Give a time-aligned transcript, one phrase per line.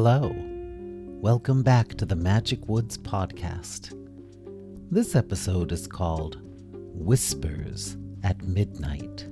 [0.00, 0.32] Hello.
[1.20, 3.92] Welcome back to the Magic Woods podcast.
[4.92, 6.38] This episode is called
[6.70, 9.26] Whispers at Midnight.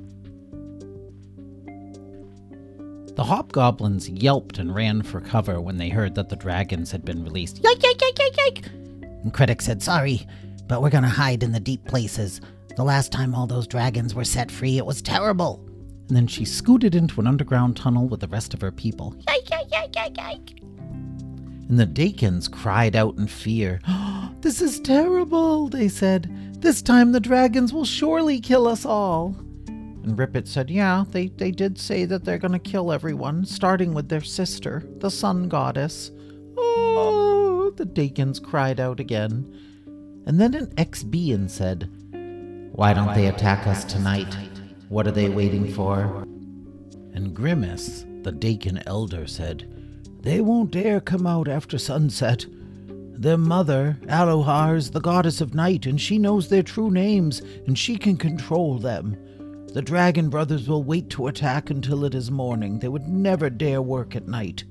[3.15, 7.23] The hobgoblins yelped and ran for cover when they heard that the dragons had been
[7.23, 7.63] released.
[7.63, 8.67] Yike, yike, yike, yike, yike!
[9.23, 10.27] And Critic said, Sorry,
[10.67, 12.41] but we're gonna hide in the deep places.
[12.75, 15.65] The last time all those dragons were set free, it was terrible.
[16.09, 19.17] And then she scooted into an underground tunnel with the rest of her people.
[19.29, 20.61] Yike, yike, yike, yike!
[21.69, 23.81] And the Dakins cried out in fear.
[24.41, 26.31] this is terrible, they said.
[26.61, 29.35] This time the dragons will surely kill us all.
[29.67, 33.93] And Rippit said, Yeah, they, they did say that they're going to kill everyone, starting
[33.93, 36.13] with their sister, the sun goddess.
[36.57, 39.53] Oh, the Dakins cried out again.
[40.27, 41.91] And then an Exbian said,
[42.73, 44.33] Why don't they attack us tonight?
[44.89, 46.23] What are they waiting for?
[47.13, 49.69] And Grimace, the Dakin elder, said,
[50.21, 52.47] They won't dare come out after sunset.
[53.19, 57.77] Their mother, Aluhar, is the goddess of night, and she knows their true names, and
[57.77, 59.17] she can control them.
[59.73, 62.79] The dragon brothers will wait to attack until it is morning.
[62.79, 64.65] They would never dare work at night.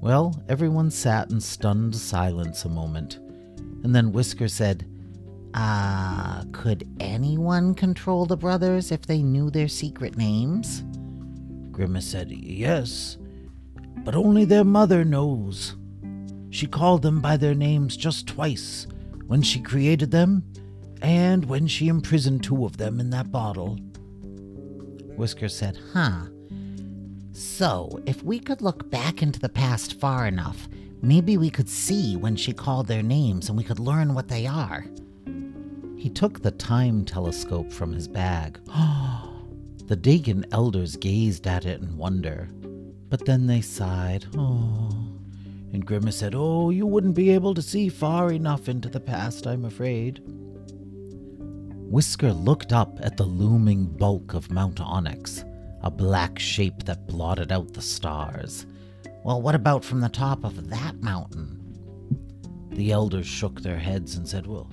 [0.00, 3.16] Well, everyone sat in stunned silence a moment,
[3.84, 4.89] and then Whisker said,
[5.54, 10.84] Ah, uh, could anyone control the brothers if they knew their secret names?
[11.72, 13.18] Grimace said, Yes,
[14.04, 15.76] but only their mother knows.
[16.50, 18.86] She called them by their names just twice
[19.26, 20.44] when she created them
[21.02, 23.78] and when she imprisoned two of them in that bottle.
[25.16, 26.26] Whisker said, Huh.
[27.32, 30.68] So, if we could look back into the past far enough,
[31.00, 34.46] maybe we could see when she called their names and we could learn what they
[34.46, 34.84] are.
[36.00, 38.58] He took the time telescope from his bag.
[39.84, 42.48] the Dakin elders gazed at it in wonder,
[43.10, 44.24] but then they sighed.
[44.34, 44.88] Oh.
[45.74, 49.46] And Grimace said, Oh, you wouldn't be able to see far enough into the past,
[49.46, 50.22] I'm afraid.
[51.90, 55.44] Whisker looked up at the looming bulk of Mount Onyx,
[55.82, 58.64] a black shape that blotted out the stars.
[59.22, 61.58] Well, what about from the top of that mountain?
[62.70, 64.70] The elders shook their heads and said, Well,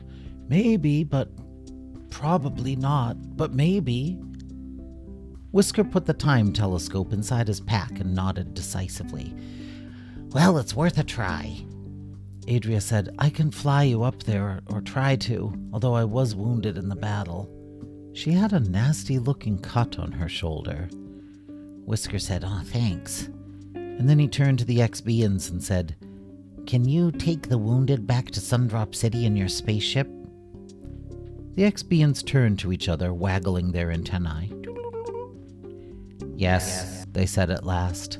[0.49, 1.29] maybe, but
[2.09, 4.19] probably not, but maybe.
[5.51, 9.33] Whisker put the time telescope inside his pack and nodded decisively.
[10.31, 11.65] Well, it's worth a try.
[12.47, 16.77] Aydrea said, I can fly you up there, or, try to, although I was wounded
[16.77, 17.49] in the battle.
[18.13, 20.89] She had a nasty looking cut on her shoulder.
[21.85, 23.29] Whisker said, Oh, thanks.
[23.73, 25.95] And then he turned to the Exbians and said,
[26.65, 30.09] Can you take the wounded back to Sundrop City in your spaceship?
[31.57, 34.53] The Exbians turned to each other, waggling their antennae.
[36.35, 38.19] Yes, they said at last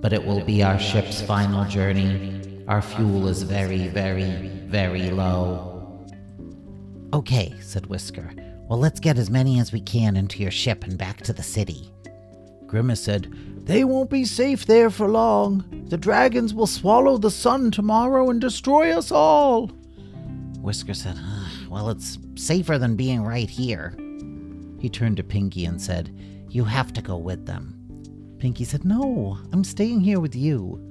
[0.00, 2.62] but it will be our ship's final journey.
[2.68, 4.30] Our fuel is very, very,
[4.66, 6.06] very low.
[7.12, 8.30] Okay, said Whisker.
[8.68, 11.42] Well, let's get as many as we can into your ship and back to the
[11.42, 11.92] city.
[12.66, 13.32] Grimace said,
[13.66, 15.64] They won't be safe there for long.
[15.88, 19.66] The dragons will swallow the sun tomorrow and destroy us all.
[20.60, 21.18] Whisker said,
[21.70, 23.96] Well, it's safer than being right here.
[24.80, 26.12] He turned to Pinky and said,
[26.48, 27.76] You have to go with them.
[28.40, 30.84] Pinky said, No, I'm staying here with you.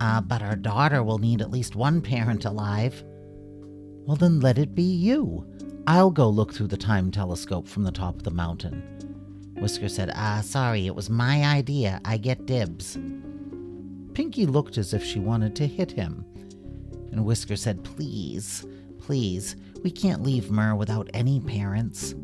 [0.00, 3.04] Uh, but our daughter will need at least one parent alive.
[4.04, 5.46] Well, then let it be you.
[5.86, 8.82] I'll go look through the time telescope from the top of the mountain.
[9.60, 12.00] Whisker said, Ah, sorry, it was my idea.
[12.04, 12.98] I get dibs.
[14.12, 16.24] Pinky looked as if she wanted to hit him.
[17.12, 18.66] And Whisker said, Please,
[18.98, 22.14] please, we can't leave Mer without any parents.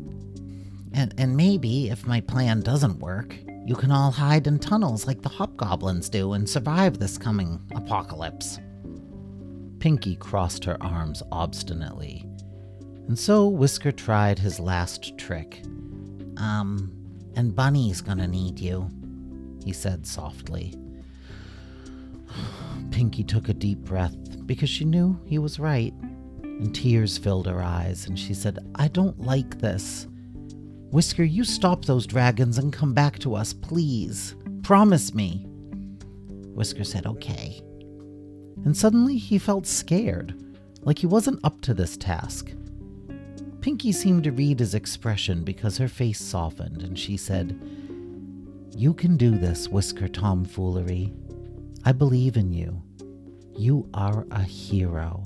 [0.93, 3.35] And, and maybe, if my plan doesn't work,
[3.65, 8.59] you can all hide in tunnels like the hobgoblins do and survive this coming apocalypse.
[9.79, 12.25] Pinky crossed her arms obstinately,
[13.07, 15.61] and so Whisker tried his last trick.
[16.37, 16.91] Um,
[17.35, 18.89] and Bunny's gonna need you,
[19.63, 20.73] he said softly.
[22.91, 24.15] Pinky took a deep breath
[24.45, 25.93] because she knew he was right,
[26.59, 30.07] and tears filled her eyes, and she said, I don't like this.
[30.91, 34.35] Whisker, you stop those dragons and come back to us, please.
[34.63, 35.45] Promise me.
[36.55, 37.61] Whisker said, Okay.
[38.63, 40.33] And suddenly he felt scared,
[40.81, 42.51] like he wasn't up to this task.
[43.59, 47.59] Pinky seemed to read his expression because her face softened and she said,
[48.75, 51.11] You can do this, Whisker Tomfoolery.
[51.83, 52.81] I believe in you.
[53.57, 55.23] You are a hero.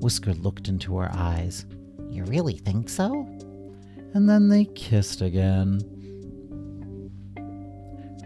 [0.00, 1.66] Whisker looked into her eyes.
[2.10, 3.26] You really think so?
[4.14, 5.80] and then they kissed again.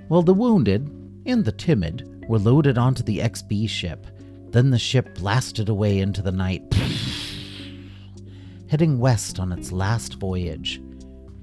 [0.09, 0.89] Well, the wounded
[1.27, 4.07] and the timid were loaded onto the XB ship.
[4.51, 6.63] Then the ship blasted away into the night,
[8.69, 10.81] heading west on its last voyage.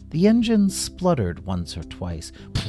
[0.09, 2.31] The engine spluttered once or twice.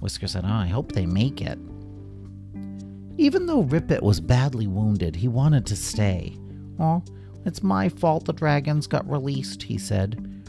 [0.00, 1.58] Whisker said, oh, I hope they make it.
[3.20, 6.38] Even though Rippit was badly wounded, he wanted to stay.
[6.78, 7.04] Oh,
[7.44, 10.42] it's my fault the dragons got released, he said.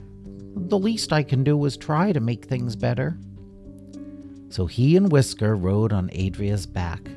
[0.56, 3.18] The least I can do is try to make things better.
[4.48, 7.12] So he and Whisker rode on Aydrea's back.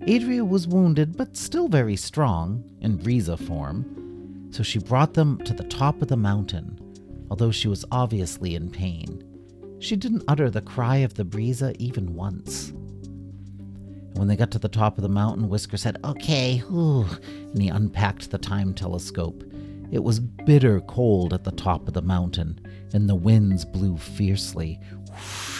[0.00, 5.54] Aydrea was wounded, but still very strong, in Briza form, so she brought them to
[5.54, 6.76] the top of the mountain,
[7.30, 9.22] although she was obviously in pain.
[9.78, 12.72] She didn't utter the cry of the Briza even once.
[14.14, 17.06] When they got to the top of the mountain, Whisker said, Okay, ooh,
[17.52, 19.42] and he unpacked the time telescope.
[19.90, 22.60] It was bitter cold at the top of the mountain,
[22.92, 24.80] and the winds blew fiercely.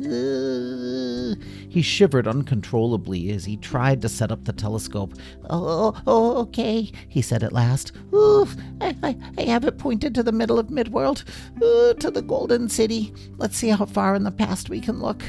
[0.00, 5.14] He shivered uncontrollably as he tried to set up the telescope.
[5.50, 7.90] Oh, oh, oh okay, he said at last.
[8.14, 11.24] Oof, I, I, I have it pointed to the middle of Midworld,
[11.56, 13.12] uh, to the Golden City.
[13.38, 15.24] Let's see how far in the past we can look.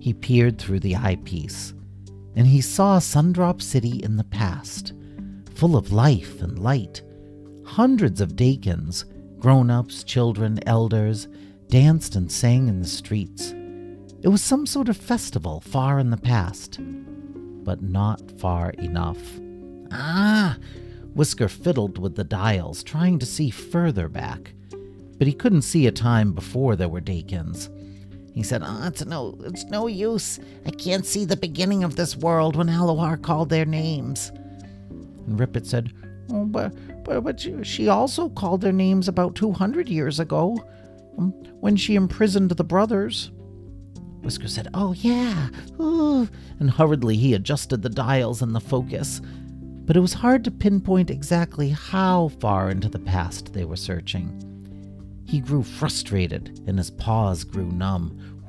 [0.00, 1.74] He peered through the eyepiece,
[2.34, 4.94] and he saw Sundrop City in the past,
[5.54, 7.02] full of life and light.
[7.64, 9.04] Hundreds of Dakins,
[9.38, 11.28] grown ups, children, elders,
[11.68, 13.52] danced and sang in the streets.
[14.22, 16.78] It was some sort of festival far in the past,
[17.62, 19.18] but not far enough.
[19.92, 20.56] Ah!
[21.14, 24.54] Whisker fiddled with the dials, trying to see further back,
[25.18, 27.68] but he couldn't see a time before there were Dakins.
[28.34, 30.38] He said, oh, it's no, it's no use.
[30.64, 34.30] I can't see the beginning of this world when Aluhar called their names.
[35.26, 35.92] And Rippit said,
[36.32, 36.72] oh, but,
[37.04, 40.56] but, but she also called their names about 200 years ago,
[41.18, 43.30] um, when she imprisoned the brothers.
[44.22, 45.48] Whisker said, Oh, yeah.
[45.80, 46.28] Ooh.
[46.58, 49.20] And hurriedly he adjusted the dials and the focus.
[49.24, 54.49] But it was hard to pinpoint exactly how far into the past they were searching.
[55.30, 58.42] He grew frustrated and his paws grew numb.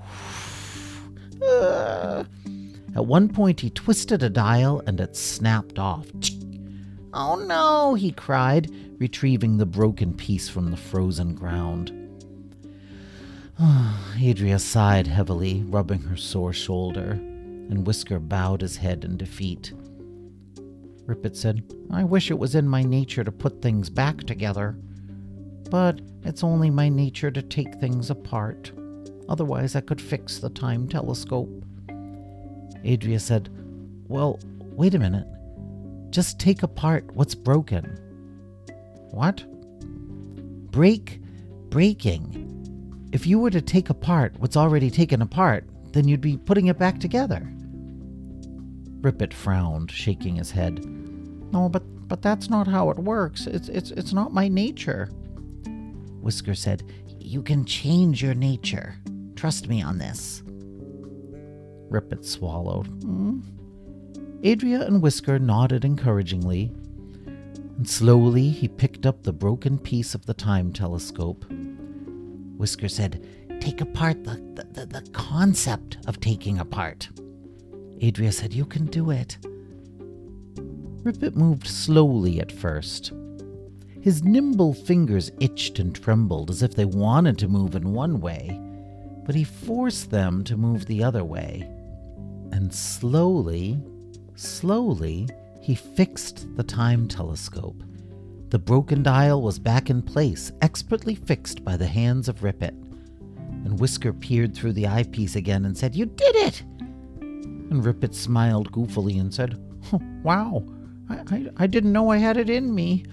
[2.95, 6.07] At one point, he twisted a dial and it snapped off.
[7.13, 11.92] Oh no, he cried, retrieving the broken piece from the frozen ground.
[13.60, 19.74] Aydrea sighed heavily, rubbing her sore shoulder, and Whisker bowed his head in defeat.
[21.06, 24.78] Rippit said, I wish it was in my nature to put things back together.
[25.71, 28.73] But it's only my nature to take things apart.
[29.29, 31.50] Otherwise, I could fix the time telescope.
[32.83, 33.50] Aydrea said,
[34.09, 35.25] Well, wait a minute.
[36.09, 37.85] Just take apart what's broken.
[39.12, 39.45] What?
[40.71, 41.21] Break,
[41.69, 43.09] breaking.
[43.13, 46.77] If you were to take apart what's already taken apart, then you'd be putting it
[46.77, 47.50] back together.
[49.00, 50.83] Rippit frowned, shaking his head.
[51.53, 53.47] No, but but that's not how it works.
[53.47, 55.09] It's it's it's not my nature.
[56.21, 56.83] Whisker said,
[57.19, 58.95] You can change your nature.
[59.35, 60.44] Trust me on this.
[61.89, 62.88] Rippit swallowed.
[63.01, 63.44] Mm.
[64.44, 66.71] Aydrea and Whisker nodded encouragingly,
[67.78, 71.45] and slowly he picked up the broken piece of the time telescope.
[72.57, 73.28] Whisker said,
[73.59, 74.35] Take apart the,
[74.71, 77.09] the, the, concept of taking apart.
[78.01, 79.37] Aydrea said, You can do it.
[81.04, 83.11] Rippit moved slowly at first,
[84.02, 88.60] his nimble fingers itched and trembled as if they wanted to move in one way,
[89.26, 91.70] but he forced them to move the other way.
[92.52, 93.80] And slowly,
[94.36, 95.28] slowly,
[95.62, 97.84] he fixed the time telescope.
[98.50, 102.76] The broken dial was back in place, expertly fixed by the hands of Rippit.
[103.64, 106.64] And Whisker peered through the eyepiece again and said, You did it!
[107.22, 109.58] And Rippit smiled goofily and said,
[109.94, 110.66] oh, Wow,
[111.10, 113.06] I, I, I didn't know I had it in me.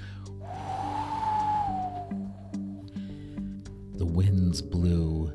[4.18, 5.32] Winds blew.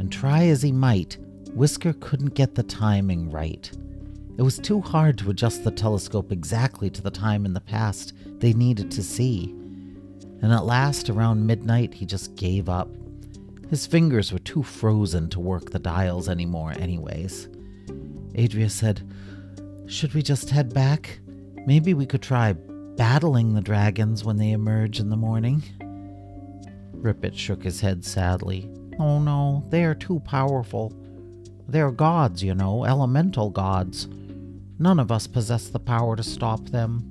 [0.00, 1.18] And try as he might,
[1.54, 3.70] Whisker couldn't get the timing right.
[4.36, 8.14] It was too hard to adjust the telescope exactly to the time in the past
[8.40, 9.54] they needed to see.
[10.40, 12.90] And at last, around midnight, he just gave up.
[13.70, 17.48] His fingers were too frozen to work the dials anymore, anyways.
[18.34, 19.08] Aydrea said,
[19.86, 21.20] Should we just head back?
[21.68, 22.54] Maybe we could try
[22.96, 25.62] battling the dragons when they emerge in the morning.
[27.02, 28.70] Rippit shook his head sadly.
[28.98, 30.92] Oh no, they are too powerful.
[31.68, 34.08] They're gods, you know, elemental gods.
[34.78, 37.08] None of us possess the power to stop them.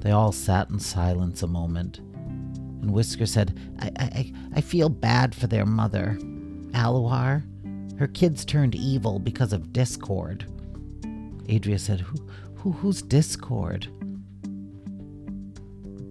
[0.00, 1.98] They all sat in silence a moment.
[1.98, 6.16] And Whisker said, I, I, I feel bad for their mother.
[6.72, 7.42] Aluhar,
[7.98, 10.46] her kids turned evil because of discord.
[11.48, 13.88] Aydrea said, Who, who, Who's Discord?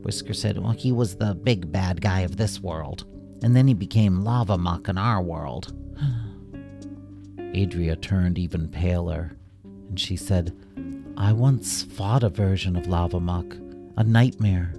[0.04, 3.06] Whisker said, Well, he was the big bad guy of this world.
[3.44, 5.74] And then he became Lava Muck in our world.
[7.54, 9.38] Aydrea turned even paler,
[9.90, 10.56] and she said,
[11.16, 13.56] I once fought a version of Lava Muck,
[13.96, 14.74] a nightmare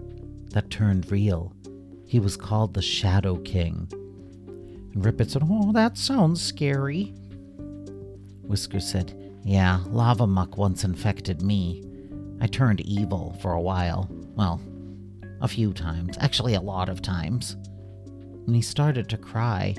[0.51, 1.53] that turned real.
[2.07, 3.89] He was called the Shadow King.
[4.95, 7.13] And Rippit said, Oh, that sounds scary.
[8.43, 11.85] Whisker said, Yeah, Lava Muck once infected me.
[12.41, 14.09] I turned evil for a while.
[14.37, 14.61] Well,
[15.40, 16.16] a few times.
[16.21, 17.57] Actually, a lot of times.
[18.47, 19.76] And he started to cry.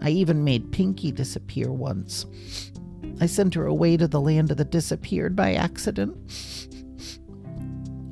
[0.00, 2.26] I even made Pinky disappear once.
[3.20, 6.16] I sent her away to the land of the disappeared by accident.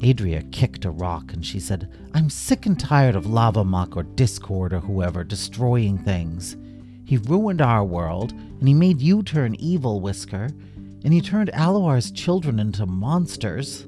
[0.03, 4.03] Aydrea kicked a rock and she said, I'm sick and tired of Lava Muck or
[4.03, 6.57] Discord or whoever destroying things.
[7.05, 10.49] He ruined our world, and he made you turn evil, Whisker,
[11.05, 13.87] and he turned Aluhar's children into monsters.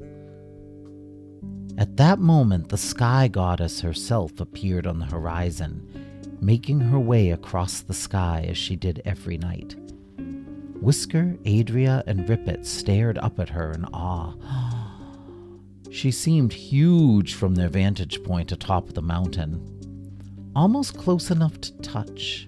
[1.78, 7.82] At that moment, the sky goddess herself appeared on the horizon, making her way across
[7.82, 9.76] the sky as she did every night.
[10.80, 14.34] Whisker, Aydrea, and Rippit stared up at her in awe.
[15.90, 22.46] She seemed huge from their vantage point atop the mountain, almost close enough to touch.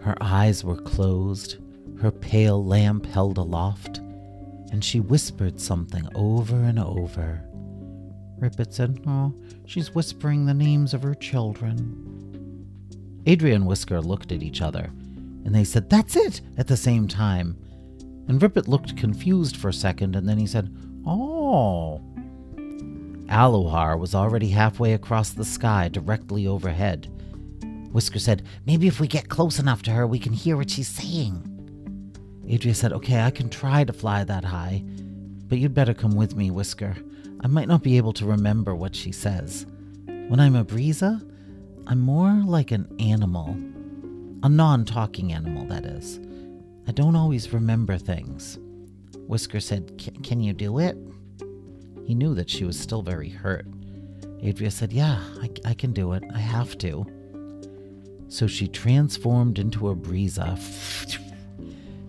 [0.00, 1.56] Her eyes were closed,
[2.00, 3.98] her pale lamp held aloft,
[4.72, 7.45] and she whispered something over and over.
[8.40, 9.34] Rippit said, Oh,
[9.66, 12.02] she's whispering the names of her children.
[13.26, 14.90] Aydrea and Whisker looked at each other,
[15.44, 16.42] and they said, That's it!
[16.58, 17.56] at the same time.
[18.28, 20.74] And Rippit looked confused for a second, and then he said,
[21.06, 22.00] Oh.
[23.28, 27.08] Aluhar was already halfway across the sky directly overhead.
[27.90, 30.88] Whisker said, Maybe if we get close enough to her, we can hear what she's
[30.88, 31.52] saying.
[32.46, 34.84] Aydrea said, Okay, I can try to fly that high,
[35.48, 36.96] but you'd better come with me, Whisker.
[37.46, 39.66] I might not be able to remember what she says.
[40.26, 41.22] When I'm a Breeza,
[41.86, 43.56] I'm more like an animal.
[44.42, 46.18] A non talking animal, that is.
[46.88, 48.58] I don't always remember things.
[49.28, 50.98] Whisker said, Can you do it?
[52.04, 53.68] He knew that she was still very hurt.
[54.42, 56.24] Aydrea said, Yeah, I, I can do it.
[56.34, 57.06] I have to.
[58.26, 60.58] So she transformed into a Breeza,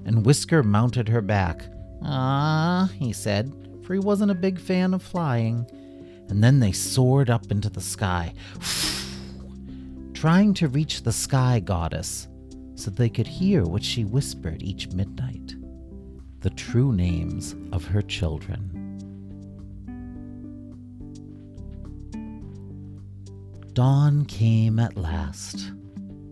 [0.04, 1.62] and Whisker mounted her back.
[2.02, 5.66] Ah, he said, for he wasn't a big fan of flying.
[6.28, 8.34] And then they soared up into the sky,
[10.14, 12.28] trying to reach the sky goddess
[12.76, 15.56] so they could hear what she whispered each midnight
[16.42, 18.70] the true names of her children.
[23.74, 25.72] Dawn came at last.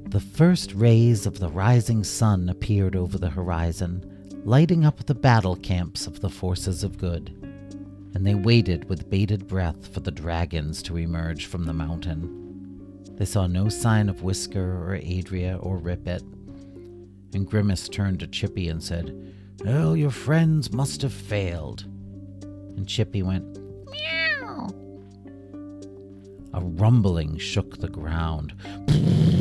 [0.09, 4.03] The first rays of the rising sun appeared over the horizon,
[4.45, 7.44] lighting up the battle camps of the forces of good
[8.15, 12.41] and they waited with bated breath for the dragons to emerge from the mountain.
[13.17, 16.21] They saw no sign of Whisker or Aydrea or Rippit,
[17.33, 19.33] and Grimace turned to Chippy and said,
[19.65, 21.83] Well, your friends must have failed.
[22.77, 23.59] And Chippy went,
[23.91, 24.69] Meow.
[26.53, 28.53] A rumbling shook the ground.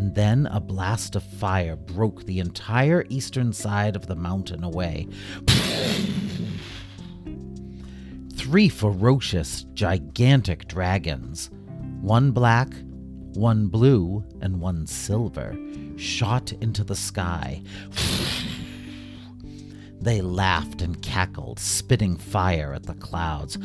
[0.00, 5.06] And then a blast of fire broke the entire eastern side of the mountain away
[8.32, 11.50] three ferocious, gigantic dragons,
[12.00, 12.72] one black,
[13.34, 15.54] one blue, and one silver,
[15.96, 17.62] shot into the sky.
[20.00, 23.58] They laughed and cackled, spitting fire at the clouds.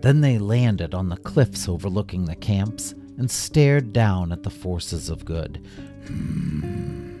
[0.00, 5.08] Then they landed on the cliffs overlooking the camps and stared down at the forces
[5.08, 5.66] of good.
[6.06, 7.20] Hmm,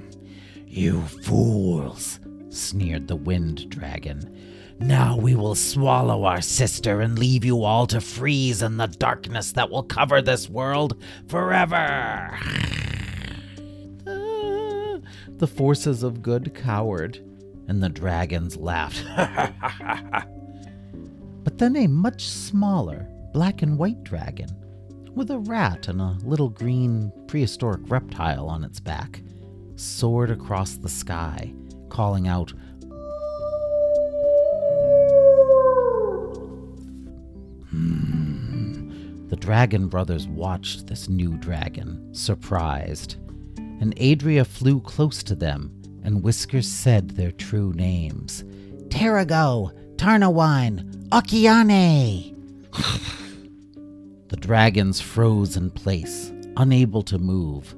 [0.66, 4.36] you fools, sneered the wind dragon.
[4.78, 9.52] Now we will swallow our sister and leave you all to freeze in the darkness
[9.52, 10.96] that will cover this world
[11.28, 12.38] forever.
[15.36, 17.18] the forces of good cowered,
[17.68, 19.04] and the dragons laughed.
[21.44, 24.48] but then a much smaller black and white dragon,
[25.14, 29.22] with a rat and a little green prehistoric reptile on its back,
[29.76, 31.52] soared across the sky,
[31.88, 32.52] calling out,
[37.70, 39.28] Hmm.
[39.28, 43.16] The Dragon Brothers watched this new dragon, surprised,
[43.56, 48.42] and Aydrea flew close to them, and Whiskers said their true names
[48.88, 52.34] Tarago, Tarnawine, Okiane!
[54.30, 57.74] The dragons froze in place, unable to move.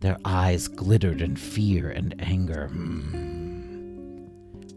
[0.00, 2.66] Their eyes glittered in fear and anger.
[2.66, 4.26] Hmm.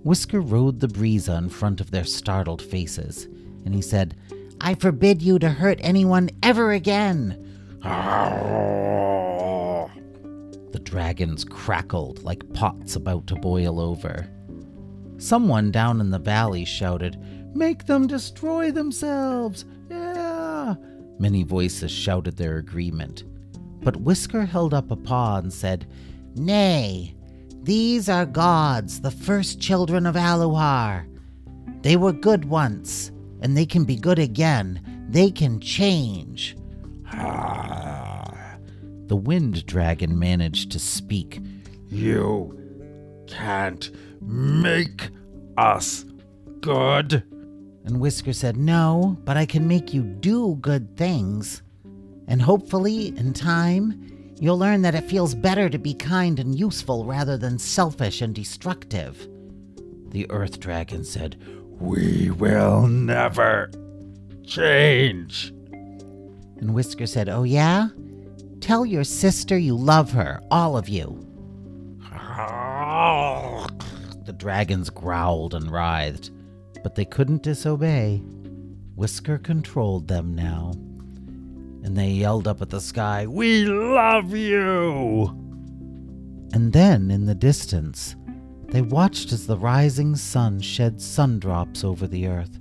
[0.03, 3.25] Whisker rode the Breeza in front of their startled faces,
[3.65, 4.15] and he said,
[4.61, 7.41] I forbid you to hurt anyone ever again.
[10.71, 14.29] The dragons crackled like pots about to boil over.
[15.17, 17.17] Someone down in the valley shouted,
[17.55, 19.65] Make them destroy themselves!
[21.19, 23.23] Many voices shouted their agreement.
[23.81, 25.87] But Whisker held up a paw and said,
[26.35, 27.15] Nay,
[27.63, 31.07] these are gods, the first children of Aluhar.
[31.81, 34.81] They were good once, and they can be good again.
[35.09, 36.55] They can change.
[39.07, 41.39] The wind dragon managed to speak.
[41.89, 42.59] You
[43.27, 45.09] can't make
[45.57, 46.05] us
[46.59, 47.23] good.
[47.85, 51.61] And Whisker said, No, but I can make you do good things.
[52.27, 57.05] And hopefully, in time, you'll learn that it feels better to be kind and useful
[57.05, 59.27] rather than selfish and destructive.
[60.09, 61.39] The earth dragon said,
[61.79, 63.69] We will never
[64.43, 65.53] change.
[66.57, 67.89] And Whisker said, Oh, yeah?
[68.61, 71.21] Tell your sister you love her, all of you.
[74.25, 76.31] The dragons growled and writhed,
[76.85, 78.21] but they couldn't disobey.
[78.93, 80.71] Whisker controlled them now.
[81.83, 85.23] And they yelled up at the sky, We love you!
[86.53, 88.15] And then, in the distance,
[88.67, 92.59] they watched as the rising sun shed sundrops over the earth.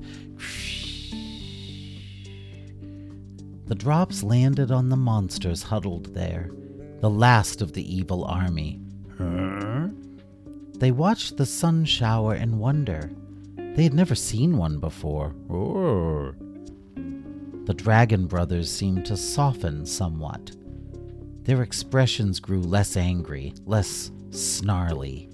[3.66, 6.50] The drops landed on the monsters huddled there,
[7.02, 8.80] the last of the evil army.
[9.18, 9.88] Huh?
[10.78, 13.10] They watched the sun shower in wonder.
[13.74, 15.34] They had never seen one before.
[15.50, 16.32] Oh.
[17.64, 20.52] The dragon brothers seemed to soften somewhat.
[21.42, 25.28] Their expressions grew less angry, less snarly.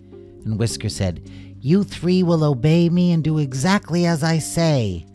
[0.44, 1.28] And Whisker said,
[1.60, 5.06] You three will obey me and do exactly as I say,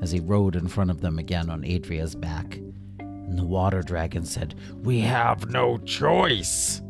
[0.00, 2.56] as he rode in front of them again on Aydrea's back.
[3.00, 6.80] And the water dragon said, We have no choice.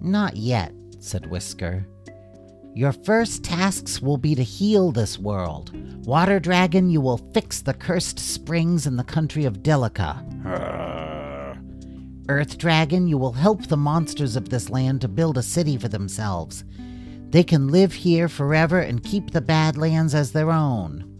[0.00, 1.86] Not yet, said Whisker.
[2.76, 5.70] Your first tasks will be to heal this world.
[6.04, 10.22] Water Dragon, you will fix the cursed springs in the country of Delica.
[12.28, 15.88] Earth Dragon, you will help the monsters of this land to build a city for
[15.88, 16.64] themselves.
[17.30, 21.10] They can live here forever and keep the Badlands as their own.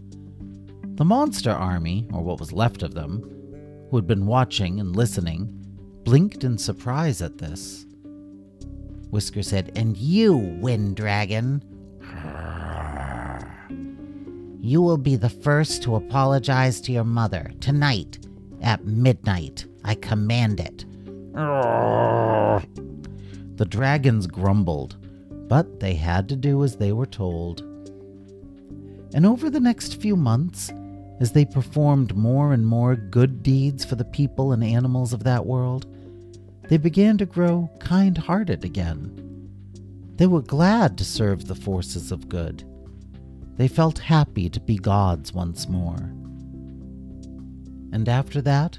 [0.93, 3.23] The monster army, or what was left of them,
[3.89, 5.49] who had been watching and listening,
[6.03, 7.87] blinked in surprise at this.
[9.09, 11.63] Whisker said, And you, Wind Dragon,
[14.59, 18.19] you will be the first to apologize to your mother tonight
[18.61, 19.65] at midnight.
[19.83, 20.85] I command it.
[23.57, 24.97] The dragons grumbled,
[25.47, 27.61] but they had to do as they were told.
[29.13, 30.71] And over the next few months,
[31.19, 35.45] as they performed more and more good deeds for the people and animals of that
[35.45, 35.87] world,
[36.69, 39.23] they began to grow kind hearted again.
[40.17, 42.63] They were glad to serve the forces of good.
[43.55, 46.11] They felt happy to be gods once more.
[47.91, 48.77] And after that,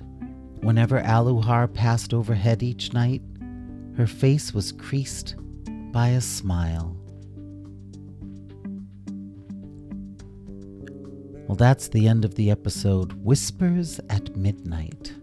[0.60, 3.22] whenever Aluhar passed overhead each night,
[3.96, 5.36] her face was creased
[5.92, 6.96] by a smile.
[11.48, 15.14] Well, that's the end of the episode Whispers at Midnight.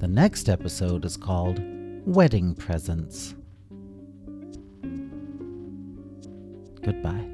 [0.00, 1.60] The next episode is called
[2.06, 3.34] Wedding Presents.
[6.82, 7.29] Goodbye.